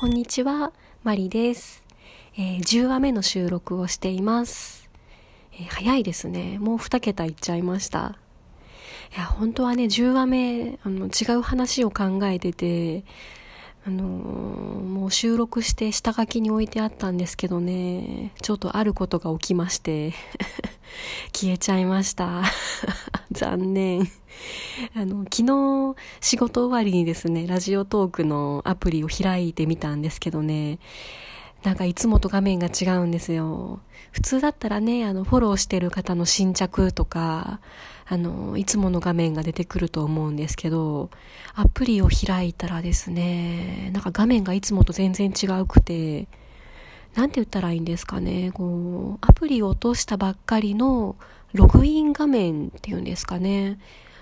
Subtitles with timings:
[0.00, 1.84] こんにちは、マリです。
[2.34, 4.88] えー、10話目の収録をしています。
[5.52, 6.58] えー、早いですね。
[6.58, 8.16] もう2桁いっちゃいました。
[9.14, 13.04] いや、本当はね、10話目、あの、違う話を考えてて、
[13.86, 20.14] あのー、もう収録して下書きに置いてあったんですけどね、ちょっとあることが起きまして、
[21.32, 22.42] 消えちゃいました。
[23.32, 24.10] 残念。
[24.94, 30.78] あの、昨日仕事終わりにですね、ラジオトークのアプリを開いてみたんですけどね、
[31.62, 33.80] なんかいつもと画面が違うんですよ。
[34.12, 37.60] 普通だったらね、あの、フォローしてる方の新着とか、
[38.06, 41.10] あの、いつもの画面が出てくると思うんですけど、
[41.54, 46.28] アプリを開いたらですね、なんか画面がいつもと全然違うくて、
[47.14, 51.16] なんて言ったらいいんですかね、こう、アプリを落としたばっかりの
[51.52, 53.78] ログイン画面っていうんですかね。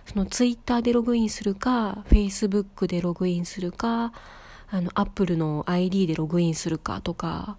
[0.07, 4.13] そのツイッターでログインするか、フェイスブックでログインするか、
[4.71, 7.59] あの、アップルの ID でログインするかとか、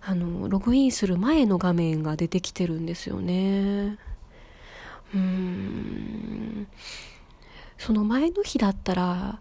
[0.00, 3.98] あの、ログインする前の画面が出てきてるんですよね。
[5.12, 6.68] うーん。
[7.78, 9.40] その前の日だったら、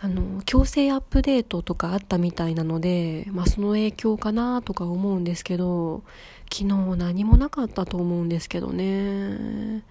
[0.00, 6.02] あの、強制アップデートとかあったみたいなので、まあその影響かなとか思うんですけど、
[6.52, 9.82] 昨日何もなかったと思うんですけどね。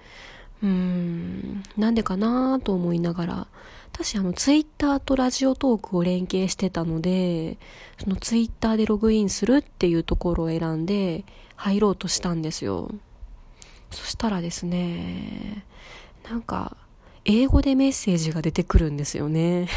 [0.64, 3.48] うん、なんでかなと思いながら、
[3.94, 7.58] 私あのツイッターとラジオトークを連携してたので、
[8.02, 12.92] そのツイッターでログインするっていうところを選んで入ろうとしたんですよ。
[13.92, 15.66] そしたらですね、
[16.30, 16.78] なんか
[17.30, 19.68] 英語でメッセージが出てくるんですよね。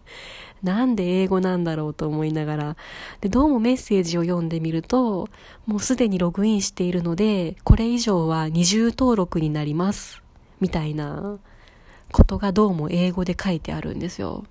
[0.62, 2.76] なんで英語なんだろうと思いながら。
[3.22, 5.30] で、どうもメッセージを読んでみると、
[5.66, 10.22] もうすでにログインしているので、これ以上は二重登録になります。
[10.60, 11.38] みたいな
[12.12, 14.44] ことがどうも英語で書いてあるんですよ。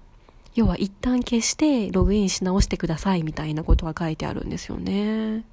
[0.56, 5.46] 要は一旦消してログインし直してくださいみたいなことが書いてあるんですよね。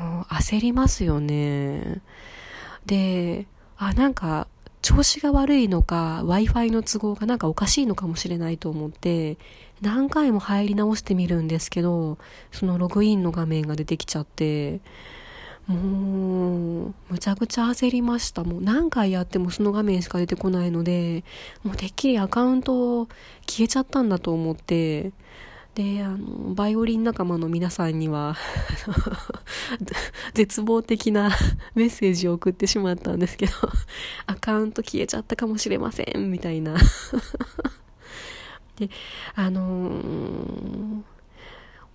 [0.00, 2.02] もう焦りますよね。
[2.86, 3.46] で、
[3.78, 4.48] あ、なんか
[4.84, 9.38] 調子が悪いのか、Wi-Fi の都合がなんかおかしいのかもしれないと思って、
[9.80, 12.18] 何回も入り直してみるんですけど、
[12.52, 14.82] そのログインの画面が出てきちゃって、
[15.66, 18.44] もう、むちゃくちゃ焦りました。
[18.44, 21.24] もう何回やってもその画面しか出てこないので、
[21.62, 23.06] もうてっきりアカウント
[23.46, 25.12] 消えちゃったんだと思って、
[25.74, 28.36] で、あの、バイオリン仲間の皆さんには
[30.32, 31.30] 絶望的な
[31.74, 33.52] メッセージを送ってしまったんですけど
[34.26, 36.76] アカウント消えちゃったかもしれません、みたいな
[38.76, 38.88] で、
[39.34, 41.02] あのー、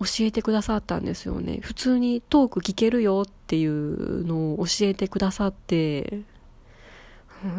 [0.00, 1.60] 教えてくださったんですよね。
[1.62, 6.22] 普通にトーク聞けるよっていうのを教えてくださって、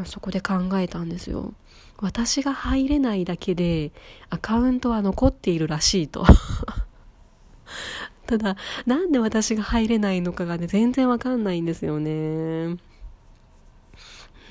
[0.06, 1.54] そこで考えたんですよ。
[2.00, 3.92] 私が入れないだけで
[4.30, 6.26] アカウントは残っているらしいと
[8.26, 8.56] ただ、
[8.86, 12.78] なんで私が入れないのかがね、全然わかんないんですよね。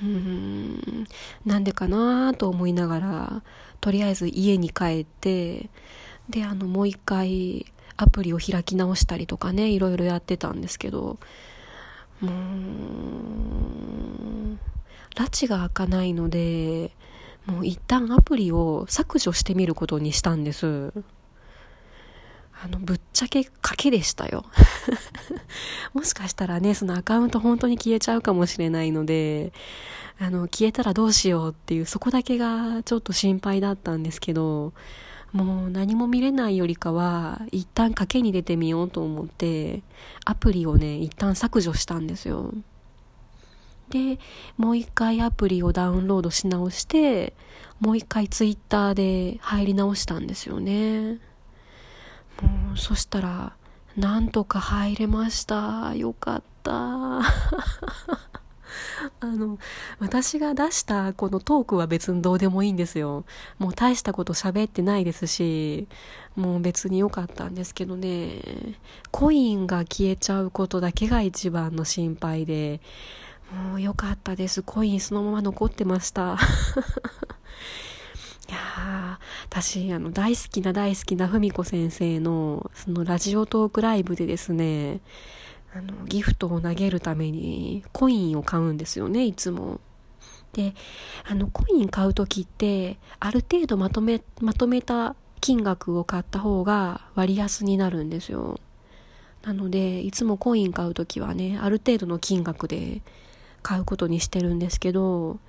[0.01, 1.05] うん、
[1.45, 3.43] なんでかなと思いながら、
[3.81, 5.69] とりあえず家に帰って、
[6.29, 7.65] で、あの、もう一回
[7.97, 11.19] アプリを開き直したりとかね、いろいろやってたんですけど、
[12.19, 12.31] もう、
[15.15, 16.91] 拉致が開かないので、
[17.45, 20.93] もう一旦アプリを削除してみることにしたんです。
[22.63, 24.45] あの、ぶっちゃけ賭けでしたよ。
[25.93, 29.51] もしかしたらね、そのアカウント本当に消えちゃうかもしれないので、
[30.19, 34.73] あの、消えたらどうしようっていう、そこだけがちょっと心配だったんですけど、
[35.33, 39.81] もう何も見れないよりかは、一旦賭けに出てみようと思って、
[40.25, 42.53] アプリをね、一旦削除したんですよ。
[43.91, 44.19] で、
[44.57, 47.33] もう一回アプリをダウンロードし直して、
[47.79, 51.19] もう一回ツイッターで入り直したんですよね。
[52.41, 53.53] もう、そしたら、
[53.97, 55.93] なんとか入れました。
[55.95, 57.21] よかった。
[59.19, 59.59] あの、
[59.99, 63.25] 私が出したこのトークは別にどうでもいいんですよ。
[63.57, 65.87] もう大したこと喋ってないですし、
[66.35, 68.41] もう別に良かったんですけどね、
[69.11, 72.79] コインが消えちゃうことだけが一番の心配で、
[73.51, 74.63] もう良かったです。
[74.63, 76.37] コインそのまま残ってました。
[78.49, 79.19] いや
[79.49, 85.01] 私、あの、大好きな大好きな文子先生の、そのラジオトークライブでですね、
[85.73, 89.79] あの、ギフトを投げるためにコインを買うんですよね、いつも。
[90.53, 90.73] で、
[91.25, 98.59] あの、コイン買うときって、ある程度まとめ、まとめた金額を買った方が割安になるんですよ。
[99.43, 103.01] なので、いつもコイン買うときはね、ある程度の金額で
[103.61, 105.39] 買うことにしてるんですけど、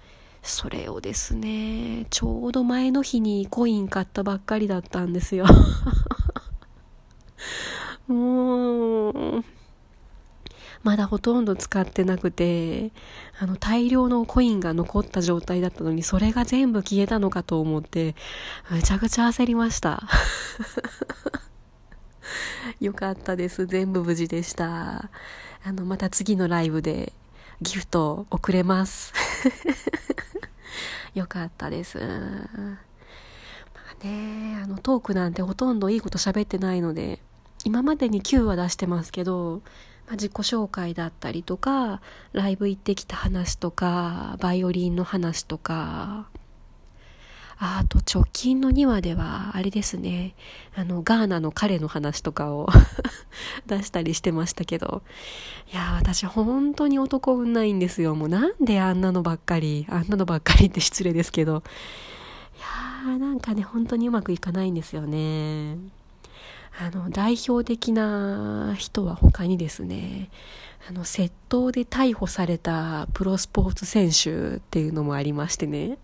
[0.42, 5.46] それをですね、ちょうど前の日にコイン買ったばっかりだったんですよ。
[8.08, 9.44] もう、
[10.82, 12.90] まだほとんど使ってなくて、
[13.38, 18.16] あの、大量のコインが残った状態だったのに、それが全部消えたのかと思って、
[18.70, 20.02] めちゃくちゃ焦りました。
[22.80, 23.66] よかったです。
[23.66, 25.08] 全部無事でした。
[25.64, 27.12] あの、また次のライブで
[27.62, 29.12] ギフトを送れます。
[31.14, 31.98] よかったです。
[31.98, 32.04] ま
[34.00, 37.22] あね、あの、トークなんてほとんどいいこと喋ってないので、
[37.64, 39.62] 今までに9話出してますけど、
[40.06, 42.00] まあ、自己紹介だったりとか、
[42.32, 46.28] ライブ行ってきた話とか、バイオリンの話とか、
[47.64, 50.34] あと直近の2話では、あれですね、
[50.74, 52.68] あの、ガーナの彼の話とかを
[53.66, 55.02] 出したりしてましたけど、
[55.72, 58.16] いや、私本当に男運ないんですよ。
[58.16, 61.62] もうなんであんなのばっかり、あんなのばっかりって失礼ですけど、
[62.56, 62.60] い
[63.08, 65.76] やーなんかね、本当にうまくいかないんですよね。
[66.80, 70.30] あの、代表的な人は他にですね、
[70.88, 75.98] あの、窃盗で逮捕されたプロスポーツ選手っていうのもありましてね。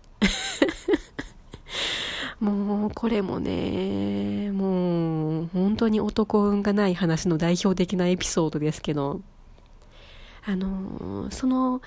[2.39, 9.21] もう、これもね、もう、本当に男運がない話の代表的なエピソードですけど、
[10.45, 11.81] あの、その、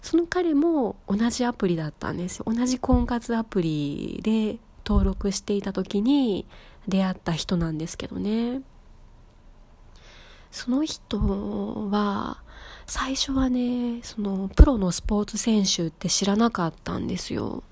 [0.00, 2.44] その彼も同じアプリだったんですよ。
[2.48, 6.46] 同じ婚活アプリで登録していた時に
[6.88, 8.62] 出会った人なんですけどね。
[10.50, 12.42] その人は、
[12.86, 17.62] 最初はね、その、プロのスポーツ選手って知らなかったんですよ。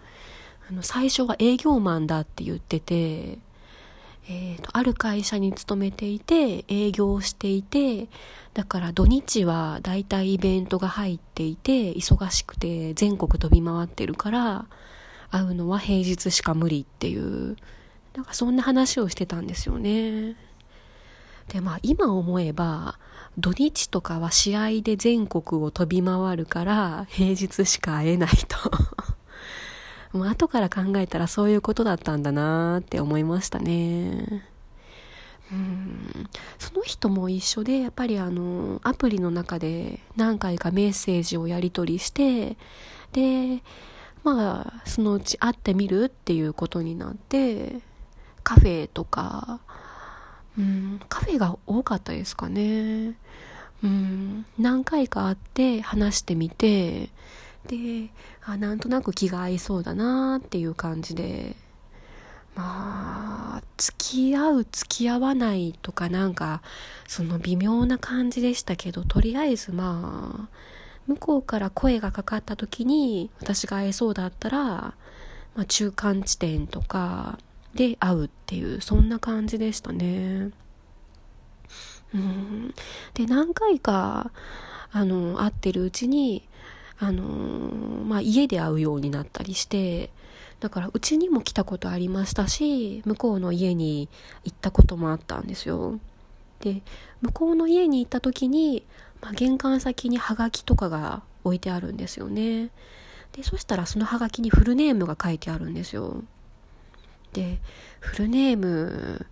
[0.70, 8.06] あの最初は営業マンだって言ってて、えーと、ある会社に勤めていて営業していて
[8.54, 14.66] だから土日はだいたいイベントが入っていて忙しくて全国飛び回ってるから
[15.32, 17.56] 会うのは平日しか無理っていう
[18.14, 20.36] なんかそんな話をしてたんですよね。
[21.48, 22.96] でまあ今思えば
[23.38, 28.56] 土日とかは試合で全国を飛び回るから平日しか会えないと。
[30.12, 34.44] もう後から考えたらそういうことだったんだなーって思いましたね。
[35.52, 36.28] うん、
[36.58, 42.56] その人も一緒で、やっぱりあの、アプリの中で何回かメッセージをやり取りして、
[43.12, 43.62] で、
[44.22, 47.80] まあ、そのうち会ってみるっていうことになって、
[48.44, 49.60] カフェとか、
[50.58, 53.16] うん、カフェが多かったですかね。
[53.82, 57.10] うん、何回か会って話してみて、
[57.66, 58.10] で
[58.44, 61.56] あなんとなく気が合いそうだなっていう感じで
[62.54, 66.62] まあ付き合う付き合わないとかなんか
[67.06, 70.70] その微妙な感じでしたけどとりあえずまあ
[71.06, 74.94] 向こうから声がかかった時に私が会えそうだったら、ま
[75.62, 77.38] あ、中間地点とか
[77.74, 80.50] で会うっていうそんな感じでしたね。
[82.12, 82.74] うん、
[83.14, 84.32] で何回か
[84.92, 86.48] あの会ってるうちに
[87.00, 90.10] あのー、まあ、家で会うようになったりして、
[90.60, 94.10] だからうちにも来たことありましたし、向こうの家に
[94.44, 95.98] 行ったこともあったんですよ。
[96.60, 96.82] で、
[97.22, 98.84] 向こうの家に行った時に、
[99.22, 102.68] まあ、玄関先にハガキとかが置いてあるんですよね。
[103.32, 106.22] で、そしたらそのハガキにフルネームが書いてあるんですよ。
[107.32, 107.58] で、
[108.00, 109.26] フルネーム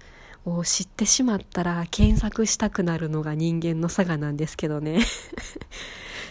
[0.47, 5.01] を知ってしまったら検索したくなるのが人間の差がなんですけどね。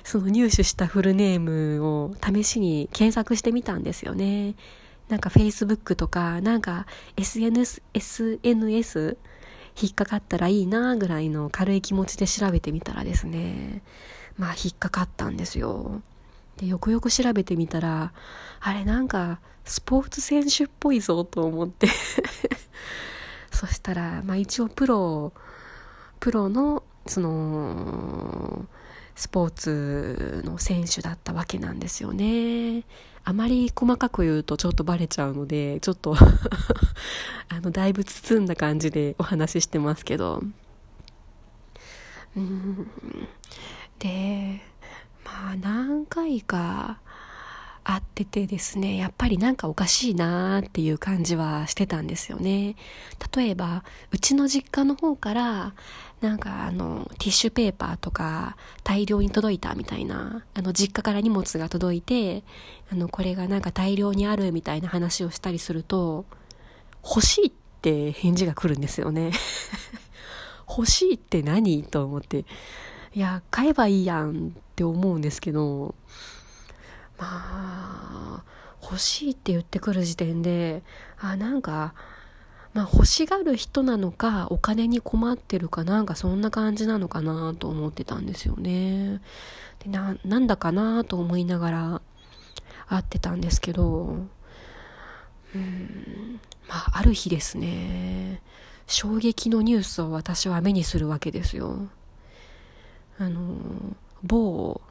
[0.08, 4.56] その入手したフルネームを試しに検索してみたんですよね。
[5.10, 6.86] なんか Facebook とか、なんか
[7.18, 9.18] SNS、SNS
[9.82, 13.82] 引っかかったらいいなぐらいの軽い気持ちで調べてみたらですね、
[14.38, 16.02] まあ引っかかったんですよ。
[16.56, 18.14] で、よくよく調べてみたら、
[18.62, 21.90] あれなんかスポーツ選手っぽいぞと思って
[23.52, 25.34] そしたら、まあ一応プロ、
[26.22, 28.68] プロの、その、
[29.18, 32.84] スポーツの選手だったわけなんですよね。
[33.24, 36.16] あまり細かく言うとちょっとバレちゃうので、ちょっと
[37.50, 40.44] あの、だいぶ包んだ感じでお話ししてますけど。
[42.36, 42.88] うん。
[43.98, 44.62] で、
[45.26, 47.00] まあ何回か
[47.88, 52.75] 会っててですね、やっぱりなんかおかしいなーっていう感じはしてたんですよね。
[53.34, 55.74] 例えば、うちの実家の方から、
[56.20, 62.44] なんかあの、ティッシュペーパーとか大量に届いたみたいな、あの、実家から荷物が届いて、
[62.91, 66.25] あの、これがなんか大量にあるみたいな話をしたりすると、
[67.01, 67.51] 欲しいっ
[67.82, 69.32] て返事が来るんですよね。
[70.67, 71.84] 欲しいって何？
[71.84, 72.44] と思って。
[73.13, 75.96] いや、買えばいいやんって思うんですけど、
[77.18, 78.44] まあ、
[78.82, 80.84] 欲しいって言ってくる時点で、
[81.20, 81.94] あ、なんか、
[82.78, 89.20] まあ、欲しがる人なのかお金に困ってるかなんかそんな感じなのかなと思ってたんですよね。
[89.84, 92.02] でななんだかなと思いながら
[92.88, 94.18] 会ってたんですけど
[95.56, 98.44] うんまあある日ですね
[98.86, 101.88] 衝撃のニュースを私は目にするわけですよ。
[103.18, 103.42] あの
[104.22, 104.82] 某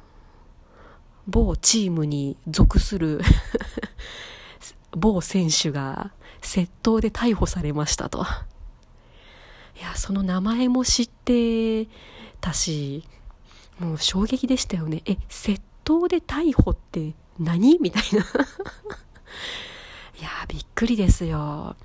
[1.27, 3.21] 某チームに属する
[4.93, 8.25] 某選手が窃盗で逮捕されましたと。
[9.79, 11.87] いや、その名前も知って
[12.41, 13.05] たし、
[13.79, 15.03] もう衝撃でしたよね。
[15.05, 17.79] え、窃盗で逮捕って何？
[17.81, 18.25] みたいな。
[20.19, 21.77] いやびっくりですよ。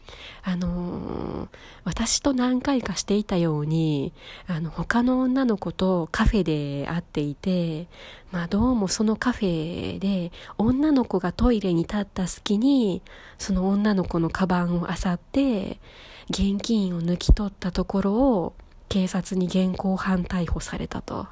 [0.44, 1.50] あのー、
[1.84, 4.14] 私と何回かしていたように、
[4.48, 7.88] あの、他の女の子とカフェで会っていて、
[8.32, 13.02] まあどうもそのカフェで、女の子がトイレに立った隙に、
[13.38, 15.82] その女の子のカバンを漁って、
[16.30, 18.54] 現金を抜き取ったところを、
[18.88, 21.28] 警察に現行犯逮捕されたと。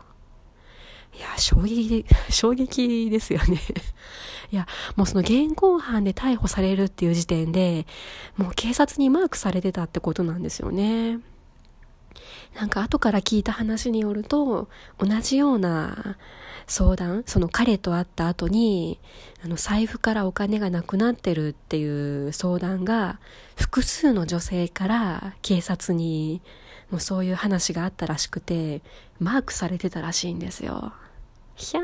[1.17, 3.59] いや、衝撃、 衝撃ですよね。
[4.51, 7.85] いや、もうその現行犯で逮捕されるっていう時点で、
[8.37, 11.19] もう警察にマークされてたってことなんですよね。
[12.55, 16.17] なんか後から聞いた話によると、同じような
[16.67, 18.99] 相談、その彼と会った後に、
[19.43, 23.19] あの財布からお金がなくなってるっていう相談が、
[23.55, 26.41] 複数の女性から警察に
[26.91, 28.81] もうそういう話があったらしくて、
[29.19, 30.93] マークされてたらしいんですよ。
[31.55, 31.83] ひゃー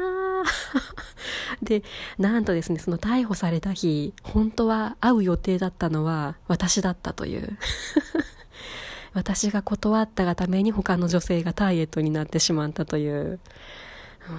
[1.62, 1.84] で、
[2.18, 7.58] なんとですね、その逮捕された日、本当は会う予定だったのは私だったという。
[9.14, 13.40] 私が断ったがために他の女性がターゲットになってしまったという、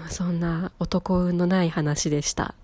[0.08, 2.54] そんな男運のない話でした。